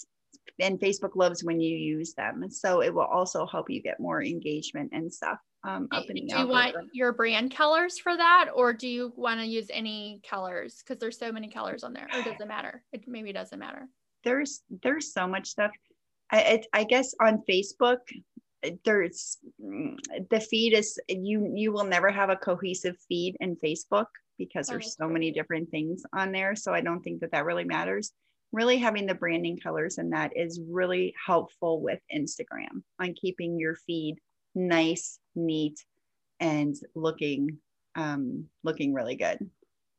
And 0.61 0.81
facebook 0.81 1.17
loves 1.17 1.45
when 1.45 1.61
you 1.61 1.77
use 1.77 2.15
them. 2.15 2.51
So 2.51 2.83
it 2.83 2.93
will 2.93 3.03
also 3.03 3.47
help 3.47 3.71
you 3.71 3.83
get 3.83 4.01
more 4.01 4.23
engagement 4.23 4.91
and 4.93 5.13
stuff 5.13 5.39
um, 5.65 5.89
up 5.93 6.05
in 6.09 6.27
do 6.27 6.39
you 6.39 6.49
want 6.49 6.75
your 6.93 7.13
brand 7.13 7.55
colors 7.55 7.99
for 7.99 8.17
that? 8.17 8.49
Or 8.55 8.73
do 8.73 8.89
you 8.89 9.13
want 9.17 9.41
to 9.41 9.47
use 9.47 9.69
any 9.73 10.21
colors? 10.29 10.83
Because 10.83 10.99
there's 10.99 11.19
so 11.19 11.31
many 11.31 11.49
colors 11.49 11.85
on 11.85 11.93
there. 11.93 12.09
Or 12.13 12.23
does 12.23 12.41
it 12.41 12.49
matter? 12.49 12.83
It 12.93 13.05
maybe 13.07 13.33
doesn't 13.33 13.59
matter. 13.59 13.89
There's 14.25 14.63
there's 14.83 15.13
so 15.13 15.27
much 15.29 15.49
stuff. 15.49 15.71
I, 16.31 16.63
I 16.73 16.85
guess 16.85 17.15
on 17.21 17.43
facebook 17.49 17.99
there's 18.85 19.39
the 19.59 20.41
feed 20.41 20.75
is 20.75 20.99
you 21.09 21.53
you 21.55 21.73
will 21.73 21.85
never 21.85 22.11
have 22.11 22.31
a 22.31 22.37
cohesive 22.37 22.97
feed 23.09 23.37
in 23.41 23.57
facebook 23.57 24.07
because 24.39 24.67
there's 24.67 24.97
so 24.97 25.09
many 25.09 25.31
different 25.31 25.71
things 25.71 26.03
on 26.13 26.33
there. 26.33 26.57
So 26.57 26.73
i 26.73 26.81
don't 26.81 27.03
think 27.03 27.21
that 27.21 27.33
that 27.33 27.45
really 27.45 27.65
matters. 27.65 28.13
Really 28.53 28.77
having 28.77 29.07
the 29.07 29.15
branding 29.15 29.59
colors 29.59 29.97
and 29.99 30.13
that 30.13 30.37
is 30.37 30.61
really 30.69 31.15
helpful 31.25 31.81
with 31.81 32.01
instagram 32.15 32.83
on 33.01 33.15
keeping 33.15 33.59
your 33.59 33.77
feed 33.77 34.17
nice 34.55 35.19
neat 35.35 35.83
and 36.39 36.75
looking 36.95 37.59
um 37.95 38.47
looking 38.63 38.93
really 38.93 39.17
good 39.17 39.39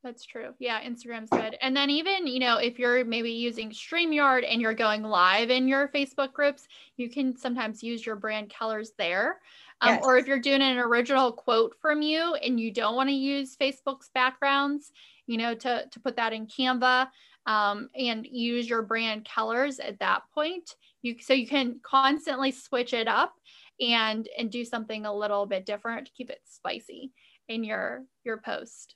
That's 0.04 0.26
true. 0.26 0.50
Yeah, 0.58 0.82
Instagram's 0.82 1.30
good. 1.30 1.56
And 1.62 1.74
then 1.74 1.88
even, 1.88 2.26
you 2.26 2.38
know, 2.38 2.58
if 2.58 2.78
you're 2.78 3.06
maybe 3.06 3.30
using 3.30 3.70
StreamYard 3.70 4.44
and 4.46 4.60
you're 4.60 4.74
going 4.74 5.02
live 5.02 5.48
in 5.48 5.66
your 5.66 5.88
Facebook 5.88 6.34
groups, 6.34 6.68
you 6.98 7.08
can 7.08 7.34
sometimes 7.34 7.82
use 7.82 8.04
your 8.04 8.14
brand 8.14 8.52
colors 8.52 8.92
there. 8.98 9.40
Um, 9.80 9.94
yes. 9.94 10.04
Or 10.04 10.18
if 10.18 10.26
you're 10.26 10.38
doing 10.38 10.60
an 10.60 10.76
original 10.76 11.32
quote 11.32 11.74
from 11.80 12.02
you 12.02 12.34
and 12.34 12.60
you 12.60 12.70
don't 12.70 12.96
want 12.96 13.08
to 13.08 13.14
use 13.14 13.56
Facebook's 13.56 14.10
backgrounds, 14.14 14.92
you 15.26 15.38
know, 15.38 15.54
to, 15.54 15.86
to 15.90 16.00
put 16.00 16.16
that 16.16 16.34
in 16.34 16.48
Canva 16.48 17.08
um, 17.46 17.88
and 17.96 18.26
use 18.30 18.68
your 18.68 18.82
brand 18.82 19.26
colors 19.26 19.80
at 19.80 19.98
that 20.00 20.24
point. 20.34 20.74
You, 21.00 21.16
so 21.18 21.32
you 21.32 21.46
can 21.46 21.80
constantly 21.82 22.50
switch 22.50 22.92
it 22.92 23.08
up 23.08 23.32
and 23.80 24.28
and 24.38 24.50
do 24.52 24.64
something 24.64 25.04
a 25.04 25.14
little 25.14 25.46
bit 25.46 25.66
different 25.66 26.06
to 26.06 26.12
keep 26.12 26.30
it 26.30 26.40
spicy 26.44 27.10
in 27.48 27.64
your 27.64 28.04
your 28.22 28.36
post 28.38 28.94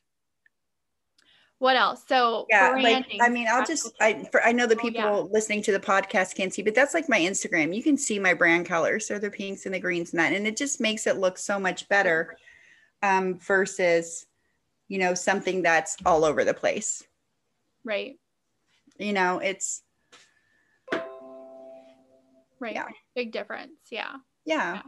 what 1.59 1.77
else? 1.77 2.05
So 2.07 2.47
yeah 2.49 2.71
like 2.71 3.07
i 3.21 3.29
mean 3.29 3.49
i'll 3.51 3.65
just 3.65 3.93
i 4.01 4.25
for, 4.31 4.43
i 4.45 4.53
know 4.53 4.67
the 4.67 4.77
people 4.77 5.01
oh, 5.03 5.17
yeah. 5.25 5.33
listening 5.33 5.63
to 5.63 5.73
the 5.73 5.81
podcast 5.81 6.37
can't 6.37 6.55
see 6.55 6.63
but 6.63 6.75
that's 6.75 6.95
like 6.95 7.09
my 7.09 7.19
instagram. 7.19 7.75
You 7.75 7.83
can 7.83 7.97
see 7.97 8.19
my 8.19 8.35
brand 8.35 8.67
colors. 8.67 9.07
So 9.07 9.19
the 9.19 9.31
pinks 9.31 9.67
and 9.67 9.75
the 9.75 9.81
greens 9.81 10.13
and 10.13 10.21
that 10.21 10.33
and 10.33 10.47
it 10.47 10.57
just 10.57 10.81
makes 10.81 11.07
it 11.07 11.17
look 11.17 11.37
so 11.39 11.59
much 11.59 11.89
better 11.89 12.37
um 13.03 13.39
versus 13.39 14.27
you 14.87 14.99
know 14.99 15.15
something 15.15 15.63
that's 15.63 15.97
all 16.07 16.25
over 16.25 16.45
the 16.45 16.55
place. 16.55 17.03
Right. 17.85 18.19
You 18.99 19.13
know 19.13 19.39
it's 19.39 19.83
right. 22.61 22.75
Yeah. 22.75 22.87
big 23.15 23.33
difference. 23.33 23.73
Yeah. 23.91 24.17
Yeah. 24.45 24.75
yeah 24.75 24.83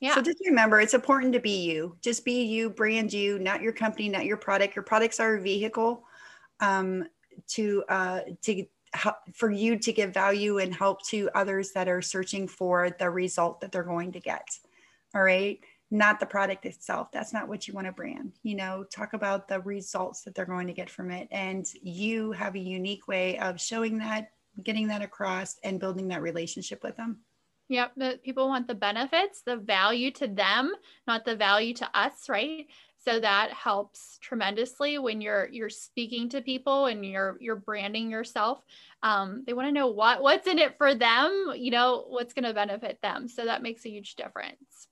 yeah. 0.00 0.14
So 0.14 0.22
just 0.22 0.38
remember, 0.46 0.80
it's 0.80 0.94
important 0.94 1.34
to 1.34 1.40
be 1.40 1.62
you. 1.62 1.96
Just 2.00 2.24
be 2.24 2.42
you, 2.42 2.70
brand 2.70 3.12
you, 3.12 3.38
not 3.38 3.60
your 3.60 3.72
company, 3.72 4.08
not 4.08 4.24
your 4.24 4.38
product. 4.38 4.74
Your 4.74 4.82
products 4.82 5.20
are 5.20 5.36
a 5.36 5.40
vehicle 5.40 6.04
um, 6.60 7.06
to 7.48 7.84
uh, 7.88 8.20
to 8.42 8.64
for 9.32 9.50
you 9.50 9.78
to 9.78 9.92
give 9.92 10.12
value 10.12 10.58
and 10.58 10.74
help 10.74 11.04
to 11.06 11.30
others 11.34 11.70
that 11.72 11.88
are 11.88 12.02
searching 12.02 12.48
for 12.48 12.90
the 12.98 13.08
result 13.08 13.60
that 13.60 13.70
they're 13.70 13.82
going 13.82 14.10
to 14.12 14.20
get. 14.20 14.48
All 15.14 15.22
right. 15.22 15.60
Not 15.92 16.18
the 16.18 16.26
product 16.26 16.66
itself. 16.66 17.12
That's 17.12 17.32
not 17.32 17.48
what 17.48 17.68
you 17.68 17.74
want 17.74 17.86
to 17.86 17.92
brand. 17.92 18.32
You 18.42 18.56
know, 18.56 18.84
talk 18.84 19.12
about 19.12 19.48
the 19.48 19.60
results 19.60 20.22
that 20.22 20.34
they're 20.34 20.44
going 20.44 20.66
to 20.66 20.72
get 20.72 20.90
from 20.90 21.10
it. 21.10 21.28
And 21.30 21.66
you 21.82 22.32
have 22.32 22.54
a 22.54 22.60
unique 22.60 23.06
way 23.06 23.38
of 23.38 23.60
showing 23.60 23.98
that, 23.98 24.32
getting 24.62 24.88
that 24.88 25.02
across, 25.02 25.58
and 25.62 25.80
building 25.80 26.08
that 26.08 26.22
relationship 26.22 26.82
with 26.82 26.96
them. 26.96 27.18
Yep, 27.70 27.92
that 27.98 28.24
people 28.24 28.48
want 28.48 28.66
the 28.66 28.74
benefits, 28.74 29.42
the 29.42 29.56
value 29.56 30.10
to 30.12 30.26
them, 30.26 30.74
not 31.06 31.24
the 31.24 31.36
value 31.36 31.72
to 31.74 31.88
us, 31.94 32.28
right? 32.28 32.66
So 32.98 33.20
that 33.20 33.52
helps 33.52 34.18
tremendously 34.20 34.98
when 34.98 35.20
you're 35.20 35.48
you're 35.52 35.70
speaking 35.70 36.28
to 36.30 36.42
people 36.42 36.86
and 36.86 37.06
you're 37.06 37.38
you're 37.40 37.54
branding 37.54 38.10
yourself. 38.10 38.60
Um, 39.04 39.44
they 39.46 39.52
want 39.52 39.68
to 39.68 39.72
know 39.72 39.86
what 39.86 40.20
what's 40.20 40.48
in 40.48 40.58
it 40.58 40.78
for 40.78 40.96
them, 40.96 41.52
you 41.56 41.70
know, 41.70 42.06
what's 42.08 42.34
going 42.34 42.44
to 42.44 42.52
benefit 42.52 42.98
them. 43.02 43.28
So 43.28 43.44
that 43.44 43.62
makes 43.62 43.86
a 43.86 43.90
huge 43.90 44.16
difference. 44.16 44.88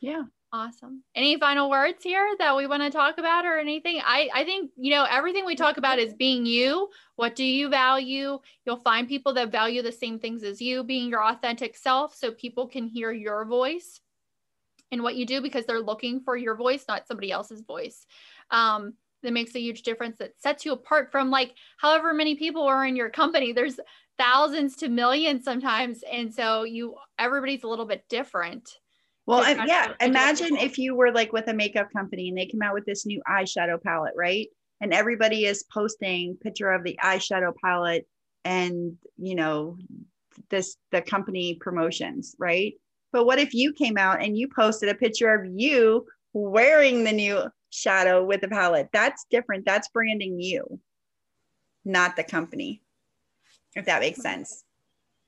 Yeah. 0.00 0.22
Awesome. 0.54 1.02
Any 1.14 1.38
final 1.38 1.70
words 1.70 2.04
here 2.04 2.28
that 2.38 2.54
we 2.54 2.66
want 2.66 2.82
to 2.82 2.90
talk 2.90 3.16
about 3.16 3.46
or 3.46 3.58
anything? 3.58 4.02
I, 4.04 4.28
I 4.34 4.44
think, 4.44 4.70
you 4.76 4.90
know, 4.90 5.06
everything 5.10 5.46
we 5.46 5.54
talk 5.54 5.78
about 5.78 5.98
is 5.98 6.12
being 6.12 6.44
you. 6.44 6.90
What 7.16 7.34
do 7.34 7.42
you 7.42 7.70
value? 7.70 8.38
You'll 8.66 8.76
find 8.76 9.08
people 9.08 9.32
that 9.32 9.50
value 9.50 9.80
the 9.80 9.90
same 9.92 10.18
things 10.18 10.42
as 10.42 10.60
you, 10.60 10.84
being 10.84 11.08
your 11.08 11.24
authentic 11.24 11.74
self, 11.74 12.14
so 12.14 12.32
people 12.32 12.68
can 12.68 12.86
hear 12.86 13.10
your 13.12 13.46
voice 13.46 14.00
and 14.90 15.02
what 15.02 15.16
you 15.16 15.24
do 15.24 15.40
because 15.40 15.64
they're 15.64 15.80
looking 15.80 16.20
for 16.20 16.36
your 16.36 16.54
voice, 16.54 16.84
not 16.86 17.06
somebody 17.08 17.32
else's 17.32 17.62
voice. 17.62 18.04
Um, 18.50 18.92
that 19.22 19.32
makes 19.32 19.54
a 19.54 19.60
huge 19.60 19.82
difference 19.84 20.18
that 20.18 20.38
sets 20.38 20.66
you 20.66 20.72
apart 20.72 21.12
from 21.12 21.30
like 21.30 21.54
however 21.78 22.12
many 22.12 22.34
people 22.34 22.64
are 22.64 22.84
in 22.84 22.96
your 22.96 23.08
company. 23.08 23.52
There's 23.52 23.80
thousands 24.18 24.76
to 24.76 24.90
millions 24.90 25.44
sometimes. 25.44 26.02
And 26.12 26.34
so 26.34 26.64
you, 26.64 26.96
everybody's 27.18 27.62
a 27.62 27.68
little 27.68 27.86
bit 27.86 28.04
different. 28.10 28.68
Well, 29.26 29.44
yeah, 29.66 29.92
imagine 30.00 30.56
if 30.56 30.78
you 30.78 30.96
were 30.96 31.12
like 31.12 31.32
with 31.32 31.48
a 31.48 31.54
makeup 31.54 31.92
company 31.92 32.28
and 32.28 32.36
they 32.36 32.46
came 32.46 32.62
out 32.62 32.74
with 32.74 32.84
this 32.84 33.06
new 33.06 33.22
eyeshadow 33.28 33.80
palette, 33.80 34.14
right? 34.16 34.48
And 34.80 34.92
everybody 34.92 35.46
is 35.46 35.64
posting 35.72 36.36
picture 36.36 36.72
of 36.72 36.82
the 36.82 36.98
eyeshadow 37.02 37.52
palette 37.62 38.06
and, 38.44 38.96
you 39.16 39.36
know, 39.36 39.76
this 40.50 40.76
the 40.90 41.00
company 41.00 41.56
promotions, 41.60 42.34
right? 42.38 42.74
But 43.12 43.26
what 43.26 43.38
if 43.38 43.54
you 43.54 43.72
came 43.72 43.96
out 43.96 44.22
and 44.22 44.36
you 44.36 44.48
posted 44.48 44.88
a 44.88 44.94
picture 44.94 45.32
of 45.32 45.46
you 45.54 46.06
wearing 46.32 47.04
the 47.04 47.12
new 47.12 47.44
shadow 47.70 48.24
with 48.24 48.40
the 48.40 48.48
palette? 48.48 48.88
That's 48.92 49.24
different. 49.30 49.66
That's 49.66 49.88
branding 49.88 50.40
you, 50.40 50.80
not 51.84 52.16
the 52.16 52.24
company. 52.24 52.82
If 53.74 53.86
that 53.86 54.00
makes 54.00 54.20
sense. 54.20 54.64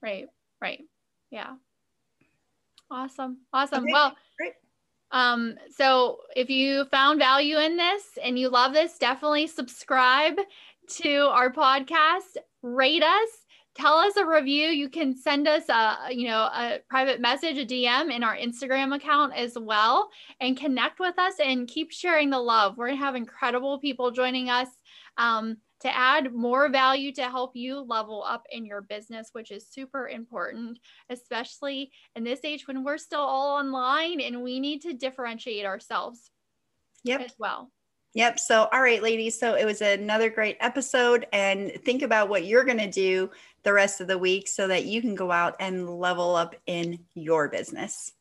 Right. 0.03 0.27
Right. 0.61 0.83
Yeah. 1.31 1.55
Awesome. 2.91 3.39
Awesome. 3.53 3.85
Okay, 3.85 3.93
well, 3.93 4.17
great. 4.39 4.53
Um, 5.11 5.55
so 5.71 6.19
if 6.35 6.51
you 6.51 6.87
found 6.91 7.19
value 7.19 7.59
in 7.59 7.77
this 7.77 8.03
and 8.23 8.39
you 8.39 8.49
love 8.49 8.73
this, 8.73 8.99
definitely 8.99 9.47
subscribe 9.47 10.35
to 10.89 11.19
our 11.31 11.53
podcast, 11.53 12.37
rate 12.63 13.03
us, 13.03 13.29
tell 13.75 13.95
us 13.95 14.17
a 14.17 14.27
review. 14.27 14.69
You 14.69 14.89
can 14.89 15.17
send 15.17 15.49
us 15.49 15.69
a, 15.69 16.09
you 16.11 16.29
know, 16.29 16.49
a 16.53 16.81
private 16.89 17.21
message, 17.21 17.59
a 17.59 17.67
DM 17.67 18.15
in 18.15 18.23
our 18.23 18.37
Instagram 18.37 18.95
account 18.95 19.35
as 19.35 19.57
well, 19.59 20.11
and 20.41 20.57
connect 20.57 21.01
with 21.01 21.19
us 21.19 21.35
and 21.43 21.69
keep 21.69 21.91
sharing 21.91 22.31
the 22.31 22.39
love. 22.39 22.77
We're 22.77 22.89
gonna 22.89 22.99
have 22.99 23.17
incredible 23.17 23.79
people 23.79 24.11
joining 24.11 24.51
us. 24.51 24.69
Um, 25.17 25.59
to 25.85 25.95
add 25.95 26.33
more 26.33 26.71
value 26.71 27.13
to 27.13 27.25
help 27.25 27.55
you 27.55 27.81
level 27.81 28.25
up 28.27 28.47
in 28.51 28.65
your 28.65 28.81
business, 28.81 29.29
which 29.33 29.51
is 29.51 29.69
super 29.69 30.09
important, 30.09 30.79
especially 31.11 31.93
in 32.17 32.25
this 32.25 32.41
age 32.43 32.67
when 32.67 32.83
we're 32.83 32.97
still 32.97 33.21
all 33.21 33.59
online 33.59 34.19
and 34.23 34.43
we 34.43 34.61
need 34.61 34.81
to 34.81 34.95
differentiate 34.95 35.67
ourselves 35.67 36.31
yep. 37.03 37.21
as 37.21 37.35
well. 37.39 37.71
Yep. 38.15 38.39
So, 38.39 38.69
all 38.73 38.81
right, 38.81 39.03
ladies. 39.03 39.39
So 39.39 39.57
it 39.57 39.67
was 39.67 39.83
another 39.83 40.31
great 40.31 40.57
episode. 40.61 41.27
And 41.35 41.73
think 41.85 42.01
about 42.01 42.31
what 42.31 42.47
you're 42.47 42.65
going 42.65 42.79
to 42.79 42.91
do 42.91 43.29
the 43.63 43.73
rest 43.73 44.01
of 44.01 44.07
the 44.07 44.17
week 44.17 44.49
so 44.49 44.67
that 44.69 44.87
you 44.87 45.03
can 45.03 45.15
go 45.15 45.31
out 45.31 45.55
and 45.61 45.99
level 45.99 46.35
up 46.35 46.55
in 46.67 46.99
your 47.15 47.49
business. 47.49 48.15